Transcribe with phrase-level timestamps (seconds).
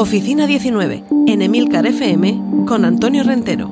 [0.00, 3.68] Oficina 19 en Emilcar FM con Antonio Rentero.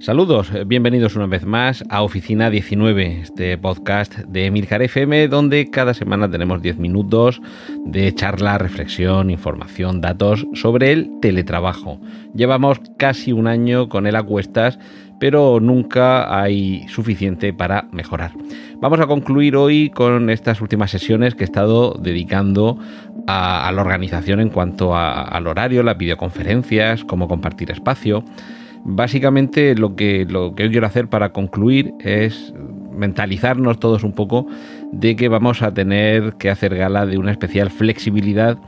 [0.00, 5.94] Saludos, bienvenidos una vez más a Oficina 19, este podcast de Emilcar FM, donde cada
[5.94, 7.40] semana tenemos 10 minutos
[7.86, 12.00] de charla, reflexión, información, datos sobre el teletrabajo.
[12.34, 14.80] Llevamos casi un año con él a cuestas,
[15.22, 18.32] pero nunca hay suficiente para mejorar.
[18.80, 22.76] Vamos a concluir hoy con estas últimas sesiones que he estado dedicando
[23.28, 28.24] a, la organización en cuanto al horario, las videoconferencias, cómo compartir espacio.
[28.84, 32.52] Básicamente lo que, lo que quiero hacer para concluir es
[32.90, 34.48] mentalizarnos todos un poco
[34.90, 38.58] de que vamos a tener que hacer gala de una especial flexibilidad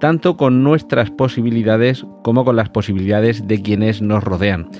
[0.00, 4.70] tanto con nuestras posibilidades como con las posibilidades de quienes nos rodean.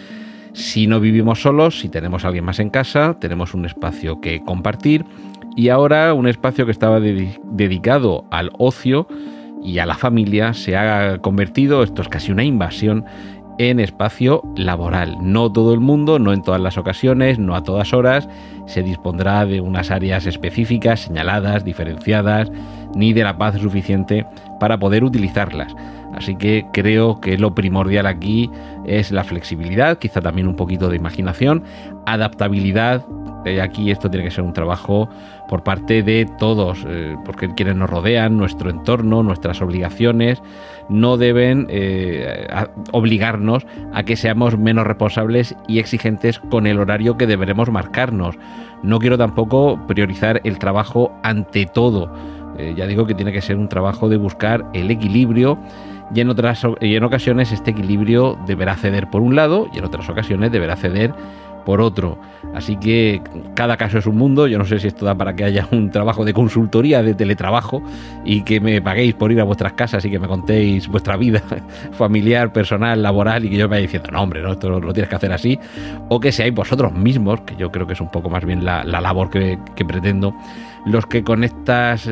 [0.61, 4.42] Si no vivimos solos, si tenemos a alguien más en casa, tenemos un espacio que
[4.42, 5.06] compartir
[5.56, 9.08] y ahora un espacio que estaba dedicado al ocio
[9.64, 13.06] y a la familia se ha convertido, esto es casi una invasión,
[13.56, 15.16] en espacio laboral.
[15.22, 18.28] No todo el mundo, no en todas las ocasiones, no a todas horas,
[18.66, 22.53] se dispondrá de unas áreas específicas, señaladas, diferenciadas,
[22.95, 24.27] ni de la paz suficiente
[24.59, 25.75] para poder utilizarlas.
[26.15, 28.51] Así que creo que lo primordial aquí
[28.85, 31.63] es la flexibilidad, quizá también un poquito de imaginación,
[32.07, 33.05] adaptabilidad.
[33.45, 35.09] Eh, aquí esto tiene que ser un trabajo
[35.49, 40.43] por parte de todos, eh, porque quienes nos rodean, nuestro entorno, nuestras obligaciones,
[40.89, 42.49] no deben eh,
[42.93, 48.37] obligarnos a que seamos menos responsables y exigentes con el horario que deberemos marcarnos.
[48.83, 52.12] No quiero tampoco priorizar el trabajo ante todo.
[52.76, 55.59] Ya digo que tiene que ser un trabajo de buscar el equilibrio
[56.15, 59.84] y en, otras, y en ocasiones este equilibrio deberá ceder por un lado y en
[59.84, 61.15] otras ocasiones deberá ceder
[61.65, 62.19] por otro.
[62.54, 63.22] Así que
[63.54, 64.47] cada caso es un mundo.
[64.47, 67.82] Yo no sé si esto da para que haya un trabajo de consultoría, de teletrabajo,
[68.25, 71.43] y que me paguéis por ir a vuestras casas y que me contéis vuestra vida
[71.93, 75.09] familiar, personal, laboral, y que yo me vaya diciendo, no, hombre, no, esto lo tienes
[75.09, 75.59] que hacer así.
[76.09, 78.82] O que seáis vosotros mismos, que yo creo que es un poco más bien la,
[78.84, 80.34] labor que, que pretendo,
[80.87, 82.10] los que con estas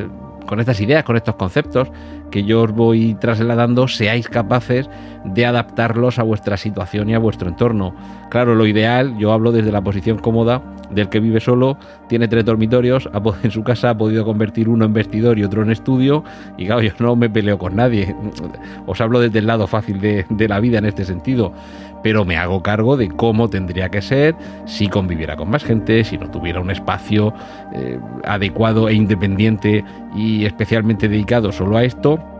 [0.48, 1.88] con estas ideas, con estos conceptos
[2.30, 4.88] que yo os voy trasladando, seáis capaces
[5.24, 7.94] de adaptarlos a vuestra situación y a vuestro entorno.
[8.30, 11.78] Claro, lo ideal, yo hablo desde la posición cómoda del que vive solo,
[12.08, 13.08] tiene tres dormitorios,
[13.42, 16.24] en su casa ha podido convertir uno en vestidor y otro en estudio,
[16.56, 18.14] y claro, yo no me peleo con nadie.
[18.86, 21.52] Os hablo desde el lado fácil de, la vida en este sentido
[22.00, 26.16] pero me hago cargo de cómo tendría que ser si conviviera con más gente, si
[26.16, 27.34] no tuviera un espacio
[27.74, 29.84] eh, adecuado e independiente
[30.14, 32.37] y especialmente dedicado solo a esto.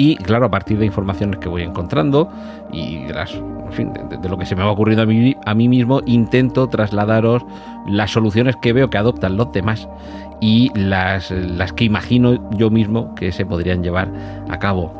[0.00, 2.32] Y claro, a partir de informaciones que voy encontrando
[2.72, 6.66] y de, de, lo que se me va ocurriendo a mí, a mí mismo, intento
[6.70, 7.44] trasladaros
[7.86, 9.86] las soluciones que veo que adoptan los demás
[10.40, 14.10] y las, las que imagino yo mismo que se podrían llevar
[14.48, 14.94] a cabo.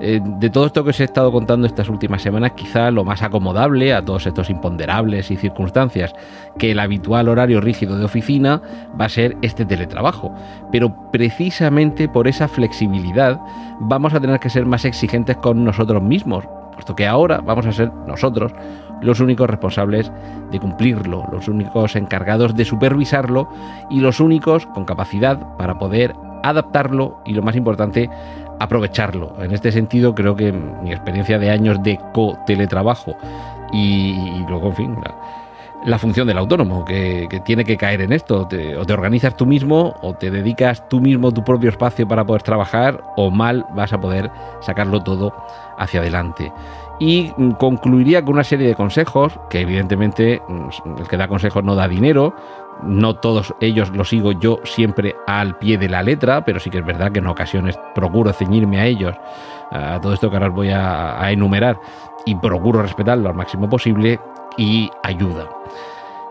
[0.00, 3.22] Eh, de todo esto que os he estado contando estas últimas semanas, quizá lo más
[3.22, 6.14] acomodable a todos estos imponderables y circunstancias
[6.58, 8.60] que el habitual horario rígido de oficina
[9.00, 10.34] va a ser este teletrabajo.
[10.70, 13.40] Pero precisamente por esa flexibilidad
[13.80, 17.72] vamos a tener que ser más exigentes con nosotros mismos, puesto que ahora vamos a
[17.72, 18.52] ser nosotros
[19.00, 20.10] los únicos responsables
[20.50, 23.48] de cumplirlo, los únicos encargados de supervisarlo
[23.90, 28.08] y los únicos con capacidad para poder adaptarlo y lo más importante,
[28.58, 29.34] aprovecharlo.
[29.38, 33.16] En este sentido, creo que mi experiencia de años de co-teletrabajo
[33.72, 34.96] y, luego, en fin,
[35.84, 38.42] la, función del autónomo, que, tiene que caer en esto.
[38.42, 42.42] o te organizas tú mismo, o te dedicas tú mismo tu propio espacio para poder
[42.42, 45.32] trabajar, o mal vas a poder sacarlo todo
[45.78, 46.52] hacia adelante.
[46.98, 51.74] Y concluiría con una serie de consejos, que evidentemente mm, el que da consejos no
[51.74, 52.34] da dinero,
[52.82, 56.78] no todos ellos los sigo yo siempre al pie de la letra, pero sí que
[56.78, 59.14] es verdad que en ocasiones procuro ceñirme a ellos,
[59.70, 61.78] a todo esto que ahora os voy a, enumerar,
[62.24, 64.20] y procuro respetarlo al máximo posible
[64.56, 65.48] y ayuda.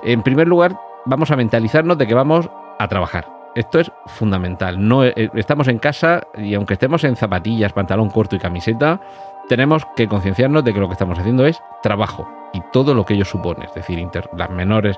[0.04, 2.50] En primer lugar, vamos a mentalizarnos de que vamos
[2.80, 3.35] a trabajar.
[3.56, 4.86] Esto es fundamental.
[4.86, 9.00] No, eh, estamos en casa y aunque estemos en zapatillas, pantalón corto y camiseta,
[9.48, 13.16] tenemos que concienciarnos de que lo que estamos haciendo es trabajo y todo lo que
[13.16, 14.06] ello supone, es decir,
[14.38, 14.98] las menores,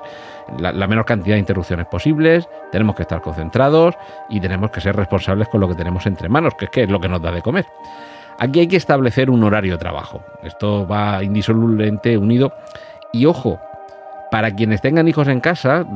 [0.58, 3.96] la, menor cantidad de interrupciones posibles, tenemos que estar concentrados
[4.28, 6.90] y tenemos que ser responsables con lo que tenemos entre manos, que es, que es
[6.90, 7.66] lo que nos da de comer.
[8.38, 10.22] Aquí hay que establecer un horario de trabajo.
[10.44, 12.52] Esto va indisolublemente unido.
[13.12, 13.58] Y ojo,
[14.30, 15.86] para quienes tengan hijos en casa,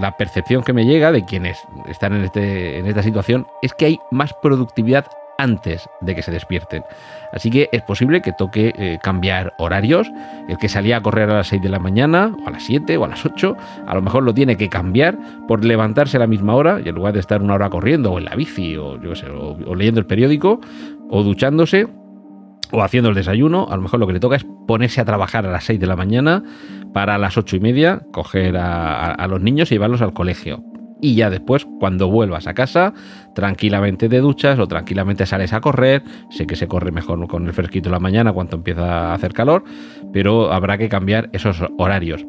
[0.00, 1.58] la percepción que me llega de quienes
[1.88, 5.06] están en, este, en esta situación es que hay más productividad
[5.38, 6.84] antes de que se despierten.
[7.32, 10.10] Así que es posible que toque eh, cambiar horarios.
[10.48, 12.96] El que salía a correr a las 6 de la mañana, o a las 7,
[12.96, 16.26] o a las 8, a lo mejor lo tiene que cambiar por levantarse a la
[16.26, 19.00] misma hora y en lugar de estar una hora corriendo, o en la bici, o,
[19.00, 20.60] yo sé, o, leyendo el periódico,
[21.10, 21.88] o duchándose,
[22.74, 25.46] o haciendo el desayuno, a lo mejor lo que le toca es ponerse a trabajar
[25.46, 26.42] a las 6 de la mañana
[26.92, 30.62] para las 8 y media coger a los niños y llevarlos al colegio
[31.04, 32.94] y ya después, cuando vuelvas a casa,
[33.34, 36.02] tranquilamente te duchas o tranquilamente sales a correr.
[36.30, 39.34] Sé que se corre mejor con el fresquito de la mañana cuando empieza a hacer
[39.34, 39.64] calor,
[40.14, 42.24] pero habrá que cambiar esos horarios.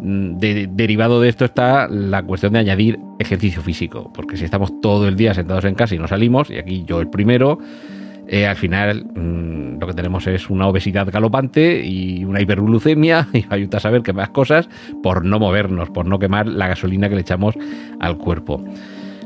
[0.00, 5.06] Mm, derivado de esto está la cuestión de añadir ejercicio físico, porque si estamos todo
[5.06, 7.58] el día sentados en casa y no salimos, y aquí yo el primero,
[8.26, 13.44] eh, al final mm, lo que tenemos es una obesidad galopante y una hiperglucemia y
[13.50, 14.68] ayuda a saber que más cosas
[15.02, 17.54] por no movernos, por no quemar la gasolina que le echamos
[18.00, 18.62] al cuerpo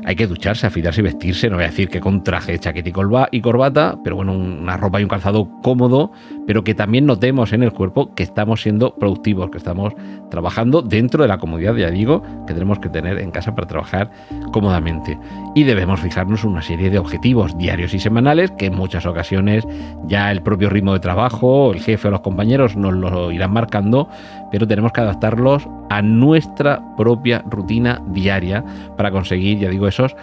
[0.05, 1.49] hay que ducharse, afilarse y vestirse.
[1.49, 2.89] No voy a decir que con traje, chaqueta
[3.31, 6.11] y corbata, pero bueno, una ropa y un calzado cómodo,
[6.49, 9.93] pero que también notemos en el cuerpo que estamos siendo productivos, que estamos
[10.31, 14.09] trabajando dentro de la comodidad, ya digo, que tenemos que tener en casa para trabajar
[14.51, 15.19] cómodamente.
[15.53, 19.63] Y debemos fijarnos una serie de objetivos diarios y semanales que en muchas ocasiones
[20.07, 24.09] ya el propio ritmo de trabajo, el jefe o los compañeros nos lo irán marcando,
[24.51, 28.65] pero tenemos que adaptarlos a nuestra propia rutina diaria
[28.97, 30.15] para conseguir, ya digo, esos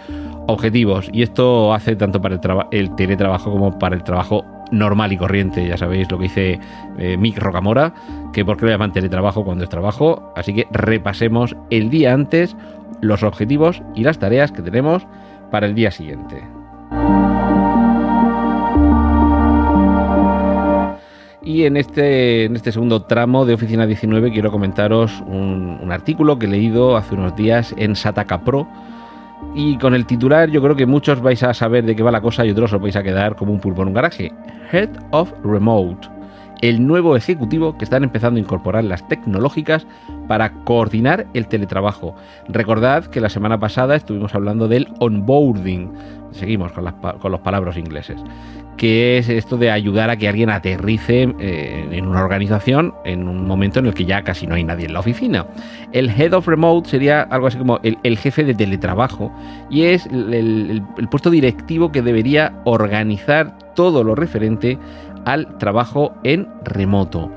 [0.47, 1.09] objetivos.
[1.13, 2.37] Y esto hace tanto para
[2.71, 5.67] el, teletrabajo como para el trabajo normal y corriente.
[5.67, 6.59] Ya sabéis lo que dice
[6.97, 7.93] eh, Mick Rocamora,
[8.33, 10.31] que por qué lo llaman teletrabajo cuando es trabajo.
[10.35, 12.55] Así que repasemos el día antes
[13.01, 15.05] los objetivos y las tareas que tenemos
[15.51, 16.43] para el día siguiente.
[21.43, 26.37] Y en este, en este segundo tramo de Oficina 19 quiero comentaros un, un artículo
[26.37, 28.67] que he leído hace unos días en Sataka Pro
[29.53, 32.21] y con el titular yo creo que muchos vais a saber de qué va la
[32.21, 34.31] cosa y otros os vais a quedar como un pulpo en un garaje.
[34.71, 36.07] Head of Remote,
[36.61, 39.87] el nuevo ejecutivo que están empezando a incorporar las tecnológicas
[40.27, 42.15] para coordinar el teletrabajo.
[42.49, 45.91] Recordad que la semana pasada estuvimos hablando del onboarding.
[46.31, 48.21] Seguimos con, las, con los palabras ingleses
[48.77, 53.45] que es esto de ayudar a que alguien aterrice eh, en una organización en un
[53.45, 55.45] momento en el que ya casi no hay nadie en la oficina.
[55.91, 59.31] El Head of Remote sería algo así como el, jefe de teletrabajo
[59.69, 64.77] y es el, puesto directivo que debería organizar todo lo referente
[65.25, 67.31] al trabajo en remoto.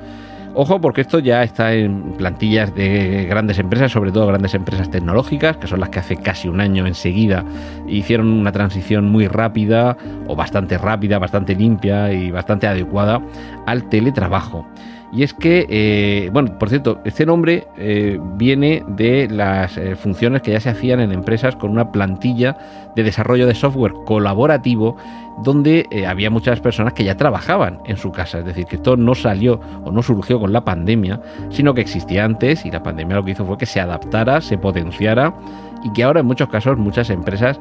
[0.52, 5.56] Ojo porque esto ya está en plantillas de grandes empresas, sobre todo grandes empresas tecnológicas,
[5.56, 7.44] que son las que hace casi un año enseguida
[7.86, 13.22] hicieron una transición muy rápida o bastante rápida, bastante limpia y bastante adecuada
[13.66, 14.66] al teletrabajo.
[15.12, 20.42] Y es que, eh, bueno, por cierto, este nombre eh, viene de las eh, funciones
[20.42, 22.56] que ya se hacían en empresas con una plantilla
[22.94, 24.96] de desarrollo de software colaborativo
[25.42, 28.38] donde había muchas personas que ya trabajaban en su casa.
[28.38, 31.20] Es decir, que esto no salió o no surgió con la pandemia,
[31.50, 34.58] sino que existía antes y la pandemia lo que hizo fue que se adaptara, se
[34.58, 35.34] potenciara
[35.82, 37.58] y que ahora en muchos casos muchas empresas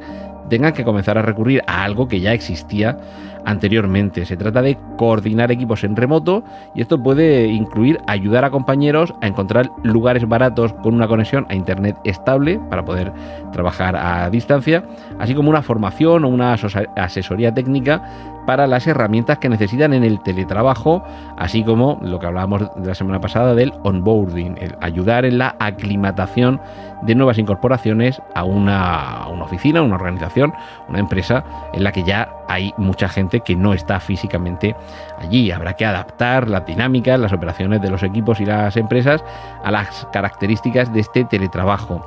[0.49, 2.97] tengan que comenzar a recurrir a algo que ya existía
[3.45, 4.25] anteriormente.
[4.25, 6.43] Se trata de coordinar equipos en remoto
[6.75, 11.55] y esto puede incluir ayudar a compañeros a encontrar lugares baratos con una conexión a
[11.55, 13.11] Internet estable para poder
[13.51, 14.83] trabajar a distancia,
[15.19, 16.55] así como una formación o una
[16.95, 18.03] asesoría técnica
[18.45, 21.03] para las herramientas que necesitan en el teletrabajo,
[21.37, 26.59] así como lo que hablábamos la semana pasada del onboarding, el ayudar en la aclimatación
[27.03, 30.53] de nuevas incorporaciones a una oficina, una organización,
[30.87, 31.43] una empresa
[31.73, 34.75] en la que ya hay mucha gente que no está físicamente
[35.17, 35.51] allí.
[35.51, 39.23] Habrá que adaptar las dinámicas, las operaciones de los equipos y las empresas
[39.63, 42.03] a las características de este teletrabajo.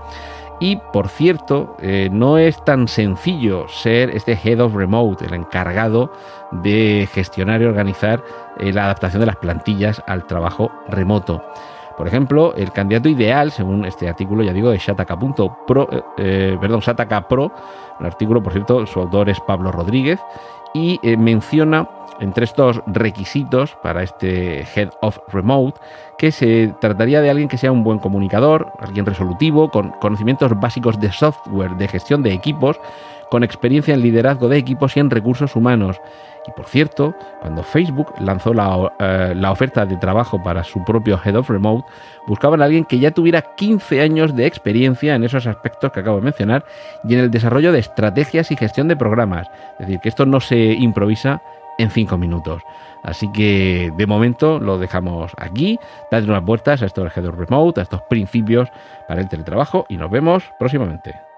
[0.62, 6.12] Y por cierto, eh, no es tan sencillo ser este Head of Remote, el encargado
[6.52, 8.22] de gestionar y organizar
[8.58, 11.42] eh, la adaptación de las plantillas al trabajo remoto.
[11.96, 17.28] Por ejemplo, el candidato ideal, según este artículo, ya digo, de Shataka.pro, eh, perdón, Shataka
[17.28, 17.52] Pro,
[17.98, 20.20] un artículo, por cierto, su autor es Pablo Rodríguez,
[20.74, 21.88] y menciona
[22.20, 25.80] entre estos requisitos para este Head of Remote
[26.18, 31.00] que se trataría de alguien que sea un buen comunicador, alguien resolutivo, con conocimientos básicos
[31.00, 32.78] de software, de gestión de equipos,
[33.32, 35.98] con experiencia en liderazgo de equipos y en recursos humanos.
[36.46, 41.18] Y por cierto, cuando Facebook lanzó la, eh, la, oferta de trabajo para su propio
[41.24, 41.82] Head of Remote,
[42.26, 46.18] buscaban a alguien que ya tuviera 15 años de experiencia en esos aspectos que acabo
[46.18, 46.66] de mencionar
[47.08, 49.48] y en el desarrollo de estrategias y gestión de programas.
[49.78, 51.40] Es decir, que esto no se improvisa
[51.78, 52.60] en 5 minutos.
[53.02, 55.78] Así que de momento lo dejamos aquí.
[56.10, 58.68] Dadle unas vueltas a estos Head of Remote, a estos principios
[59.08, 61.31] para el teletrabajo y nos vemos próximamente.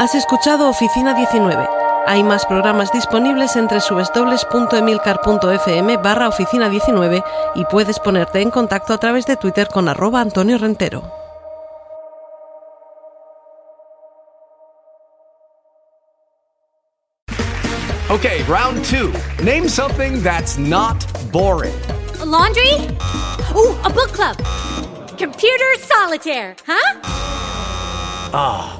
[0.00, 1.68] Has escuchado Oficina 19.
[2.06, 7.22] Hay más programas disponibles entre www.emilcar.fm barra oficina 19
[7.54, 11.02] y puedes ponerte en contacto a través de Twitter con arroba Antonio Rentero.
[18.08, 19.12] Okay, round two.
[19.44, 20.96] Name something that's not
[21.30, 21.74] boring.
[22.22, 22.72] A laundry?
[23.54, 24.38] Ooh, a book club.
[25.18, 27.00] Computer solitaire, huh?
[28.32, 28.79] Ah, oh,